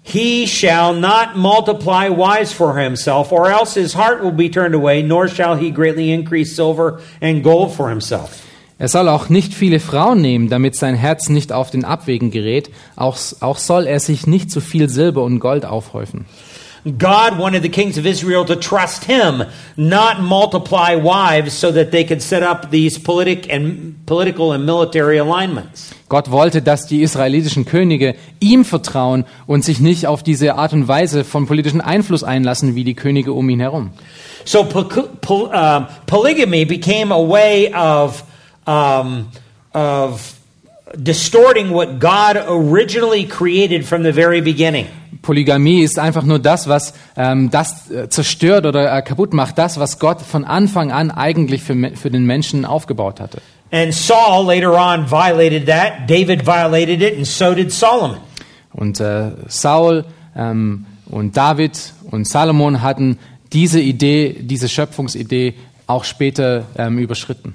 [0.02, 5.02] he shall not multiply wives for himself, or else his heart will be turned away,
[5.02, 8.44] nor shall he greatly increase silver and gold for himself.
[8.80, 12.70] Er soll auch nicht viele Frauen nehmen, damit sein Herz nicht auf den Abwegen gerät.
[12.94, 16.26] Auch, auch soll er sich nicht zu viel Silber und Gold aufhäufen.
[16.84, 19.44] God wanted the kings of Israel to trust him,
[19.76, 25.18] not multiply wives so that they could set up these politic and political and military
[25.18, 25.94] alignments.
[26.08, 30.88] Gott wollte, dass die israelitischen Könige ihm vertrauen und sich nicht auf diese Art und
[30.88, 33.90] Weise von politischen Einfluss einlassen wie die Könige um ihn herum.
[34.44, 38.24] So um, polygamy became a way of
[38.66, 39.28] um,
[39.74, 40.38] of
[40.96, 44.86] distorting what God originally created from the very beginning.
[45.28, 49.78] Polygamie ist einfach nur das, was ähm, das äh, zerstört oder äh, kaputt macht, das,
[49.78, 53.42] was Gott von Anfang an eigentlich für, für den Menschen aufgebaut hatte.
[53.70, 56.08] And Saul later on violated that.
[56.08, 58.16] David violated it, and so did Solomon.
[58.72, 63.18] Und äh, Saul ähm, und David und Salomon hatten
[63.52, 65.52] diese Idee, diese Schöpfungsidee
[65.86, 67.54] auch später ähm, überschritten.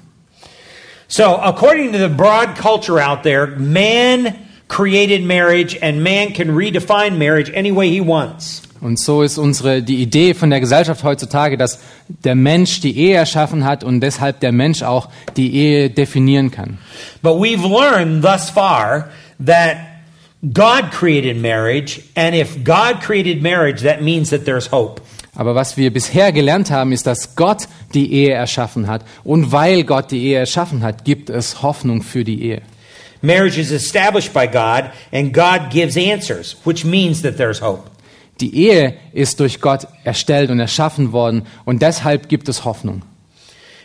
[1.07, 4.36] So, according to the broad culture out there, man
[4.73, 8.63] created marriage, and man can redefine marriage any way he wants.
[8.81, 13.15] Und so ist unsere die Idee von der Gesellschaft heutzutage, dass der Mensch die Ehe
[13.15, 16.79] erschaffen hat und deshalb der Mensch auch die Ehe definieren kann.
[17.21, 19.09] But we've learned thus far
[19.45, 19.77] that
[20.53, 25.01] God created marriage, and if God created marriage, that means that there's hope.
[25.36, 29.03] Aber was wir bisher gelernt haben, ist, dass Gott die Ehe erschaffen hat.
[29.23, 32.62] Und weil Gott die Ehe erschaffen hat, gibt es Hoffnung für die Ehe.
[33.23, 37.89] Marriage is established by God, and God gives answers, which means that there's hope.
[38.41, 43.03] Die Ehe ist durch Gott erstellt und erschaffen worden und deshalb gibt es Hoffnung.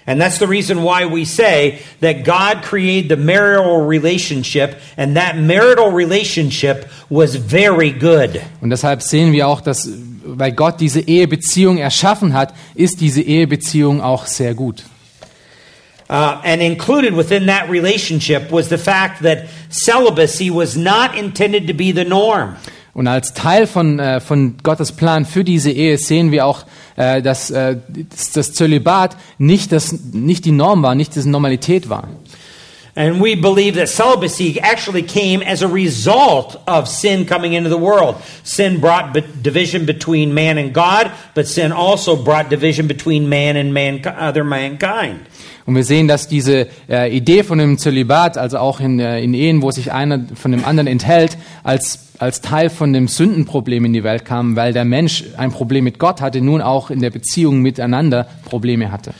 [0.06, 5.36] And that's the reason why we say that God created the marital relationship, and that
[5.36, 8.40] marital relationship was very good.
[8.60, 9.88] Und deshalb sehen wir auch, dass
[10.24, 14.82] weil Gott diese Ehebeziehung erschaffen hat, ist diese Ehebeziehung auch sehr gut.
[16.10, 21.74] Uh, and included within that relationship was the fact that celibacy was not intended to
[21.74, 22.56] be the norm.
[22.94, 26.64] Und als Teil von, äh, von Gottes Plan für diese Ehe sehen wir auch,
[26.96, 27.76] äh, dass äh,
[28.34, 32.08] das Zölibat nicht, das, nicht die Norm war, nicht diese Normalität war.
[32.96, 37.78] And we believe that celibacy actually came as a result of sin coming into the
[37.78, 38.16] world.
[38.42, 43.56] Sin brought be- division between man and God, but sin also brought division between man
[43.56, 45.20] and man, other mankind.
[45.68, 49.34] Und wir sehen, dass diese äh, Idee von dem Zölibat, also auch in, äh, in
[49.34, 53.92] Ehen, wo sich einer von dem anderen enthält, als, als Teil von dem Sündenproblem in
[53.92, 57.10] die Welt kam, weil der Mensch ein Problem mit Gott hatte, nun auch in der
[57.10, 59.12] Beziehung miteinander Probleme hatte.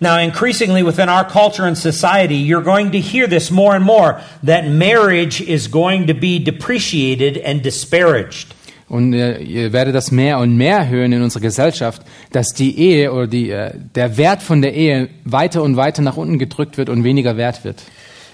[0.00, 4.22] Now, increasingly within our culture and society, you're going to hear this more and more
[4.42, 8.54] that marriage is going to be depreciated and disparaged.
[8.90, 13.12] Und äh, ihr werdet das mehr und mehr hören in unserer Gesellschaft, dass die Ehe
[13.12, 16.88] oder die, äh, der Wert von der Ehe weiter und weiter nach unten gedrückt wird
[16.88, 17.82] und weniger wert wird.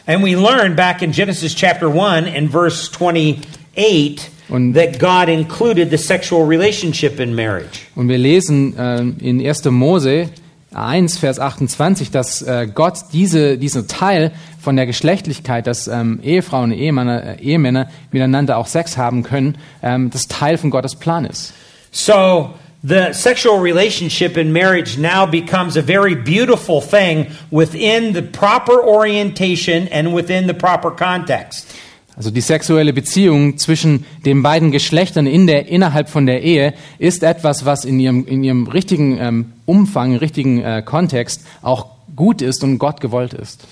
[0.07, 5.91] And we learn back in Genesis chapter 1 and verse 28 Und- that God included
[5.91, 7.81] the sexual relationship in marriage.
[7.95, 9.65] Und wir lesen äh, in 1.
[9.67, 10.31] Mose
[10.77, 16.73] 1, Vers 28, dass äh, Gott diese, diesen Teil von der Geschlechtlichkeit, dass ähm, Ehefrauen
[16.73, 21.25] und Ehemänner, äh, Ehemänner miteinander auch Sex haben können, ähm, das Teil von Gottes Plan
[21.25, 21.55] ist.
[21.91, 22.51] So
[22.83, 29.89] the sexual relationship in marriage now becomes a very beautiful thing within the proper orientation
[29.89, 31.67] and within the proper context.
[32.17, 37.23] Also die sexuelle Beziehung zwischen den beiden Geschlechtern in der, innerhalb von der Ehe ist
[37.23, 42.65] etwas, was in ihrem, in ihrem richtigen ähm, Umfang, richtigen äh, Kontext auch gut ist
[42.65, 43.67] und Gott gewollt ist.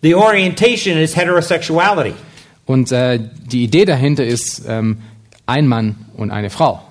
[0.00, 2.14] The orientation is heterosexuality.
[2.64, 4.98] Und äh, die Idee dahinter ist ähm,
[5.46, 6.82] ein Mann und eine Frau.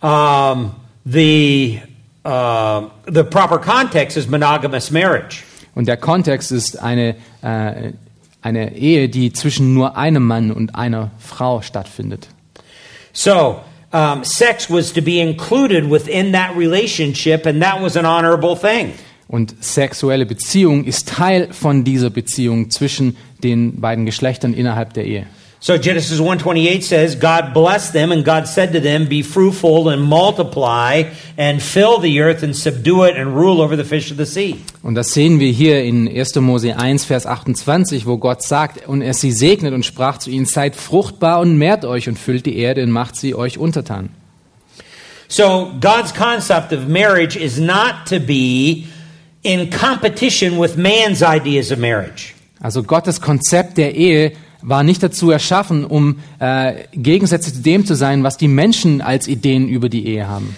[0.00, 0.72] Um,
[1.04, 1.80] the
[2.24, 5.42] uh, the proper context is monogamous marriage.
[5.74, 7.92] Und der Kontext ist eine, äh,
[8.46, 12.28] eine Ehe, die zwischen nur einem Mann und einer Frau stattfindet.
[13.12, 13.60] So,
[13.92, 18.92] um, sex was to be included within that relationship, and that was an honorable thing.
[19.26, 25.26] Und sexuelle Beziehung ist Teil von dieser Beziehung zwischen den beiden Geschlechtern innerhalb der Ehe.
[25.58, 30.02] So Genesis 1:28 says, God blessed them and God said to them, be fruitful and
[30.02, 31.04] multiply
[31.38, 34.56] and fill the earth and subdue it and rule over the fish of the sea.
[34.82, 36.36] Und das sehen wir hier in 1.
[36.36, 40.44] Mose 1, Vers 28, wo Gott sagt, und er sie segnet und sprach zu ihnen,
[40.44, 44.10] seid fruchtbar und mehrt euch und füllt die Erde und macht sie euch untertan.
[45.28, 48.84] So God's concept of marriage is not to be
[49.42, 52.34] in competition with man's ideas of marriage.
[52.60, 57.94] Also Gottes Konzept der Ehe war nicht dazu erschaffen, um äh, Gegensätze zu dem zu
[57.94, 60.56] sein, was die Menschen als Ideen über die Ehe haben.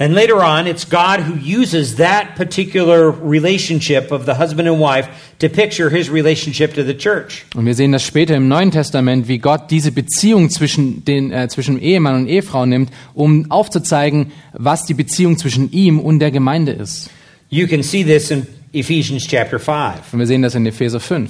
[0.00, 5.08] And later on, it's God who uses that particular relationship of the husband and wife
[5.40, 7.44] to picture his relationship to the church.
[7.56, 11.48] Und wir sehen das später im Neuen Testament, wie Gott diese Beziehung zwischen, den, äh,
[11.48, 16.70] zwischen Ehemann und Ehefrau nimmt, um aufzuzeigen, was die Beziehung zwischen ihm und der Gemeinde
[16.70, 17.10] ist.
[17.50, 20.12] You can see this in Ephesians chapter 5.
[20.12, 21.28] Und wir sehen das in Epheser 5.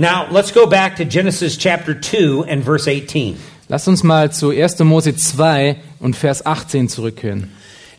[0.00, 3.36] Now, let's go back to Genesis chapter 2 and verse 18.
[3.68, 4.78] Lasst uns mal zu 1.
[4.82, 7.50] Mose 2 und Vers 18 zurückkehren.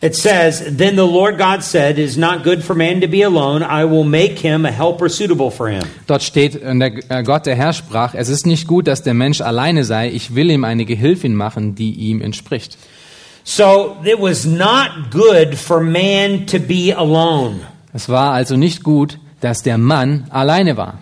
[0.02, 3.22] It says, Then the Lord God said, It is not good for man to be
[3.22, 3.62] alone.
[3.62, 5.84] I will make him a helper suitable for him.
[6.08, 9.14] Dort steht, und der, äh, Gott der Herr sprach, es ist nicht gut, dass der
[9.14, 12.78] Mensch alleine sei, ich will ihm eine Gehilfin machen, die ihm entspricht.
[13.44, 17.60] So it was not good for man to be alone.
[17.92, 20.98] Es war also nicht gut, dass der Mann alleine war.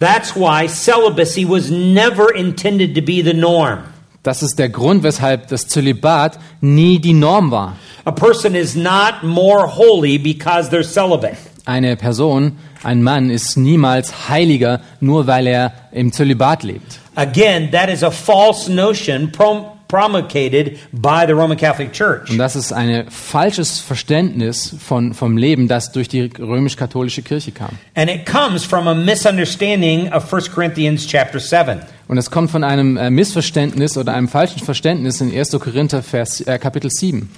[0.00, 3.80] That's why celibacy was never intended to be the norm.
[4.22, 7.76] Das ist der Grund, weshalb das Zölibat nie die Norm war.
[8.04, 11.36] A person is not more holy because they're celibate.
[11.66, 16.98] Eine Person, ein Mann ist niemals heiliger, nur weil er im Zölibat lebt.
[17.16, 22.30] Again, that is a false notion prom- promulgated by the Roman Catholic Church.
[22.30, 27.70] Und das ist ein falsches Verständnis von, vom Leben, das durch die römisch-katholische Kirche kam.
[27.94, 31.80] And it comes from a misunderstanding of 1 Corinthians chapter 7.
[32.06, 35.50] Und es kommt von einem äh, Missverständnis oder einem falschen Verständnis in 1.
[35.58, 37.28] Korinther Vers, äh, Kapitel 7.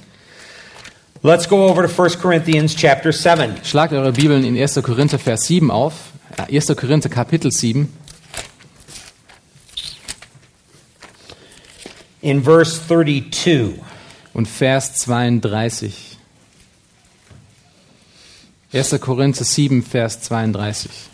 [1.23, 3.57] Let's go over to 1 Corinthians chapter 7.
[3.65, 4.83] Schlagt eure Bibeln in 1.
[4.83, 5.95] Korinther Vers 7 auf.
[6.49, 6.77] Äh, 1.
[6.77, 7.89] Korinther Kapitel 7
[12.23, 13.79] in verse 32.
[14.35, 16.17] und Vers 32.
[18.73, 18.99] 1.
[19.01, 21.11] Korinther 7, Vers 32.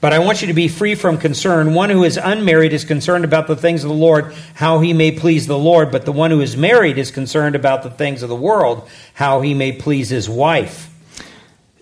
[0.00, 1.74] But I want you to be free from concern.
[1.74, 5.12] One who is unmarried is concerned about the things of the Lord, how he may
[5.12, 5.92] please the Lord.
[5.92, 9.42] But the one who is married is concerned about the things of the world, how
[9.42, 10.91] he may please his wife.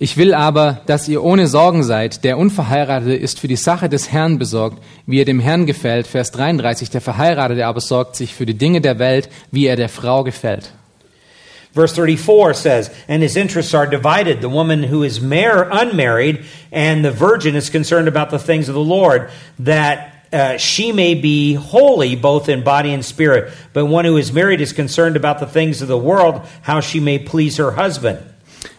[0.02, 2.24] Ich will aber, dass ihr ohne Sorgen seid.
[2.24, 6.06] Der Unverheiratete ist für die Sache des Herrn besorgt, wie er dem Herrn gefällt.
[6.06, 6.88] Vers 33.
[6.88, 10.72] Der Verheiratete aber sorgt sich für die Dinge der Welt, wie er der Frau gefällt.
[11.74, 14.40] Verse 34 says, And his interests are divided.
[14.40, 18.74] The woman who is mar- unmarried and the virgin is concerned about the things of
[18.74, 19.28] the Lord,
[19.58, 23.52] that uh, she may be holy both in body and spirit.
[23.74, 27.00] But one who is married is concerned about the things of the world, how she
[27.00, 28.29] may please her husband.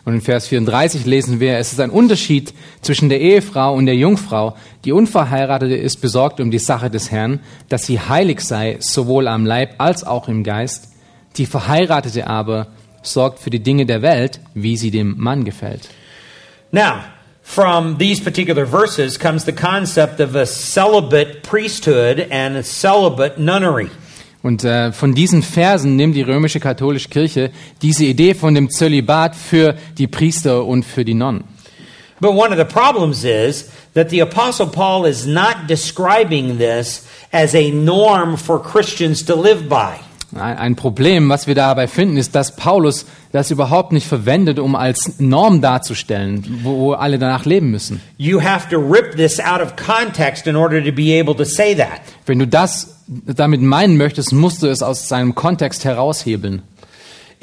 [0.05, 3.95] Und in Vers 34 lesen wir, es ist ein Unterschied zwischen der Ehefrau und der
[3.95, 4.55] Jungfrau.
[4.85, 9.45] Die Unverheiratete ist besorgt um die Sache des Herrn, dass sie heilig sei, sowohl am
[9.45, 10.89] Leib als auch im Geist.
[11.37, 12.67] Die Verheiratete aber
[13.03, 15.89] sorgt für die Dinge der Welt, wie sie dem Mann gefällt.
[16.71, 17.01] Now,
[17.41, 23.89] from these particular verses comes the concept of a celibate priesthood and a celibate nunnery.
[24.43, 29.35] Und äh, von diesen Versen nimmt die römische katholische Kirche diese Idee von dem Zölibat
[29.35, 31.43] für die Priester und für die Nonnen.
[32.19, 37.55] But one of the problems is that the Apostle Paul is not describing this as
[37.55, 39.99] a norm for Christians to live by.
[40.35, 45.19] Ein Problem, was wir dabei finden, ist, dass Paulus das überhaupt nicht verwendet, um als
[45.19, 48.01] Norm darzustellen, wo alle danach leben müssen.
[48.17, 51.75] You have to rip this out of context in order to be able to say
[51.75, 52.01] that.
[52.25, 56.61] Wenn du das damit meinen möchtest, musst du es aus seinem Kontext heraushebeln.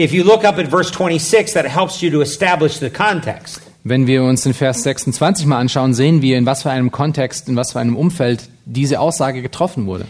[0.01, 3.61] If you look up at verse 26, that helps you to establish the context.
[3.85, 7.49] Wenn wir uns den Vers 26 mal anschauen, sehen wir, in was für einem Kontext,
[7.49, 10.07] in was für einem Umfeld diese Aussage getroffen wurde.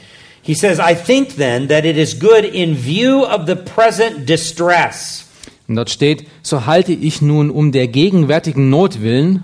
[0.48, 5.26] He says, I think then that it is good in view of the present distress.
[5.68, 9.42] Und dort steht, so halte ich nun um der gegenwärtigen Not willen,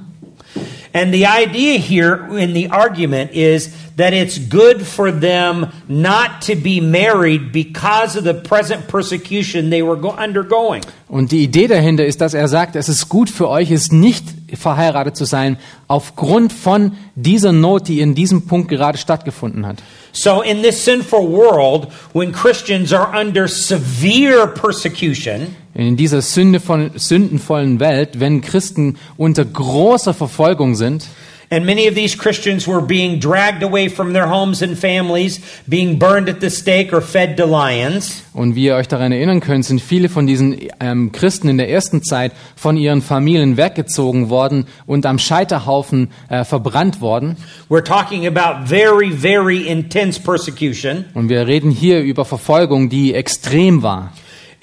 [0.96, 6.54] And the idea here in the argument is that it's good for them not to
[6.54, 10.82] be married because of the present persecution they were undergoing.
[11.08, 14.24] Und die Idee dahinter ist, dass er sagt, es ist gut für euch, es nicht
[14.54, 15.56] verheiratet zu sein,
[15.88, 19.82] aufgrund von dieser Not, die in diesem Punkt gerade stattgefunden hat.
[20.12, 26.92] So, in this sinful world, when Christians are under severe persecution, In dieser Sünde von,
[26.94, 31.08] sündenvollen Welt, wenn Christen unter großer Verfolgung sind,
[31.50, 35.98] and many of these Christians were being dragged away from their homes and families, being
[35.98, 39.64] burned at the stake or fed to lions, und wie ihr euch daran erinnern könnt,
[39.64, 44.66] sind viele von diesen ähm, Christen in der ersten Zeit von ihren Familien weggezogen worden
[44.86, 47.36] und am Scheiterhaufen äh, verbrannt worden.
[47.68, 51.04] we're talking about very, very intense persecution.
[51.14, 54.12] Und wir reden hier über Verfolgung, die extrem war.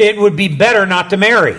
[0.02, 1.56] It would be better not to marry.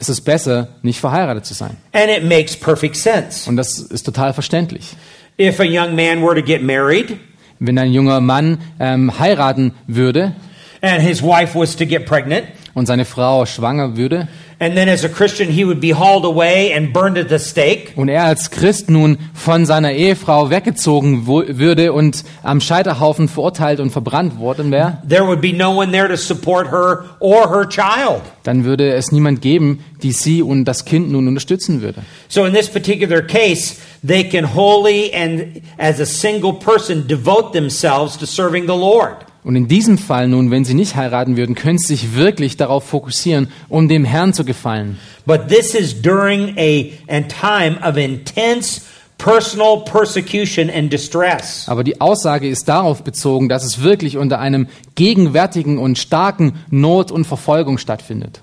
[0.00, 1.76] Es ist besser, nicht verheiratet zu sein.
[1.92, 3.48] And it makes perfect sense.
[3.48, 4.96] Und das ist total verständlich.
[5.38, 7.18] If a young man were to get married
[7.60, 10.34] Wenn ein junger Mann ähm, heiraten würde
[10.82, 14.28] and his wife was to get pregnant, und seine Frau schwanger würde
[14.58, 17.92] and then as a Christian he would be hauled away and burned at the stake,
[17.96, 23.90] und er als Christ nun von seiner Ehefrau weggezogen würde und am Scheiterhaufen verurteilt und
[23.90, 28.22] verbrannt worden wäre, there would be no one there to support her or her child.
[28.44, 32.02] dann würde es niemand geben, die sie und das Kind nun unterstützen würde.
[32.28, 33.76] So in this particular case,
[34.06, 39.24] they can wholly and as a single person devote themselves to serving the Lord.
[39.44, 42.84] Und in diesem Fall nun, wenn sie nicht heiraten würden, können sie sich wirklich darauf
[42.84, 44.98] fokussieren, um dem Herrn zu gefallen.
[45.26, 48.80] But this is during a and time of intense
[49.18, 51.68] personal persecution and distress.
[51.68, 57.10] Aber die Aussage ist darauf bezogen, dass es wirklich unter einem gegenwärtigen und starken Not
[57.10, 58.40] und Verfolgung stattfindet.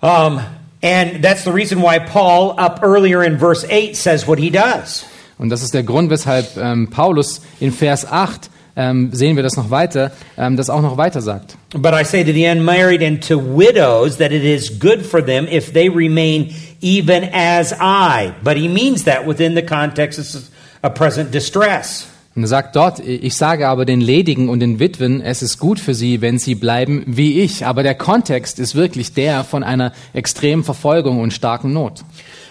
[0.00, 0.40] Um,
[0.82, 5.04] and that's the reason why Paul, up earlier in verse 8, says what he does.
[5.38, 9.56] Und das ist der Grund, weshalb ähm, Paulus in Vers 8, ähm, sehen wir das
[9.56, 11.56] noch weiter, ähm, das auch noch weiter sagt.
[11.74, 15.46] But I say to the unmarried and to widows that it is good for them
[15.46, 18.32] if they remain even as I.
[18.42, 20.42] But he means that within the context of
[20.82, 22.08] a present distress.
[22.34, 25.78] Und er sagt dort, ich sage aber den Ledigen und den Witwen, es ist gut
[25.78, 27.66] für sie, wenn sie bleiben wie ich.
[27.66, 32.04] Aber der Kontext ist wirklich der von einer extremen Verfolgung und starken Not.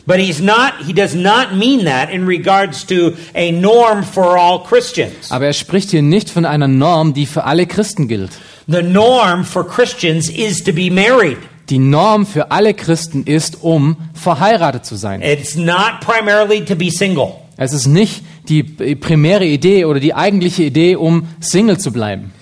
[0.05, 4.63] But he's not, he does not mean that in regards to a norm for all
[4.63, 5.31] Christians.
[5.31, 8.31] Aber er spricht hier nicht von einer Norm, die für alle Christen gilt.
[8.67, 11.37] The norm for Christians is to be married.
[11.69, 15.21] Die Norm für alle Christen ist, um verheiratet zu sein.
[15.21, 17.33] It's not primarily to be single.
[17.57, 22.33] Es ist nicht die primäre Idee oder die eigentliche Idee, um Single zu bleiben.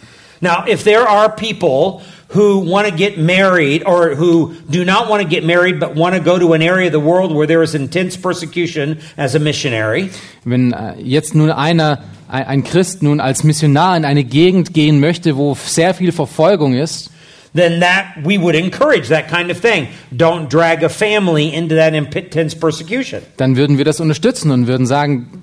[0.42, 5.22] Now, if there are people who want to get married or who do not want
[5.22, 7.64] to get married but want to go to an area of the world where there
[7.64, 10.10] is intense persecution as a missionary,
[10.46, 15.36] Wenn äh, jetzt nun einer, ein Christ nun als Missionar in eine Gegend gehen möchte,
[15.36, 17.10] wo sehr viel Verfolgung ist,
[17.56, 19.88] then that we would encourage that kind of thing.
[20.16, 23.22] Don't drag a family into that intense persecution.
[23.38, 25.42] Dann würden wir das unterstützen und würden sagen,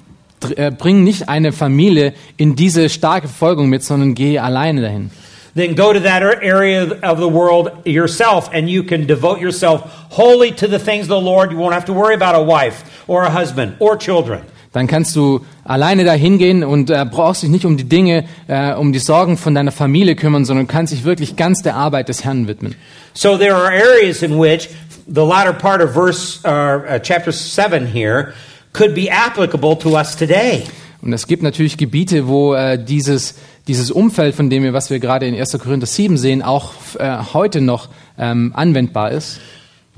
[0.57, 5.11] äh, bring nicht eine Familie in diese starke Verfolgung mit, sondern geh alleine dahin.
[5.57, 9.81] Then go to that ar- area of the world yourself and you can devote yourself
[10.11, 11.51] wholly to the things of the Lord.
[11.51, 14.43] You won't have to worry about a wife or a husband or children.
[14.75, 18.75] Dann kannst du alleine dahin gehen und äh, brauchst dich nicht um die Dinge, äh,
[18.75, 22.25] um die Sorgen von deiner Familie kümmern, sondern kannst dich wirklich ganz der Arbeit des
[22.27, 22.75] Herrn widmen.
[23.15, 24.69] So there are areas in which
[25.07, 28.35] the latter part of verse uh, uh, chapter 7 here
[28.75, 30.65] could be applicable to us today.
[31.01, 33.37] Und es gibt natürlich Gebiete, wo äh, dieses,
[33.69, 35.59] dieses Umfeld, von dem wir, was wir gerade in 1.
[35.59, 37.89] Korinther 7 sehen, auch äh, heute noch
[38.19, 39.41] ähm, anwendbar ist.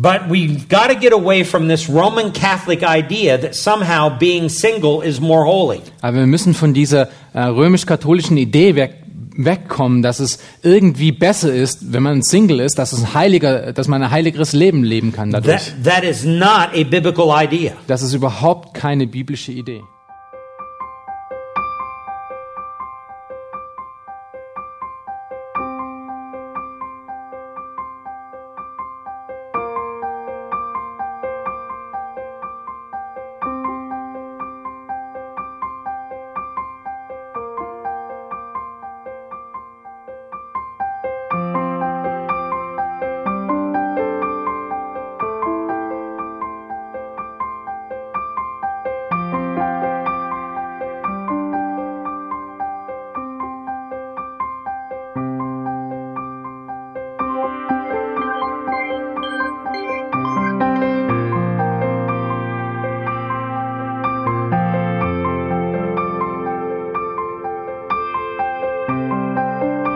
[0.00, 5.02] But we've got to get away from this Roman Catholic idea that somehow being single
[5.02, 5.80] is more holy.
[6.02, 9.02] Aber wir müssen von dieser äh, römisch-katholischen Idee weg,
[9.36, 14.02] wegkommen, dass es irgendwie besser ist, wenn man Single ist, dass es heiliger, dass man
[14.02, 15.72] ein heiligeres Leben leben kann dadurch.
[15.82, 17.72] That, that is not a biblical idea.
[17.88, 19.82] Das ist überhaupt keine biblische Idee.